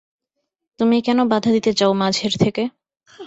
[0.79, 2.63] তুমি কেন বাধা দিতে যাও মাঝের থেকে।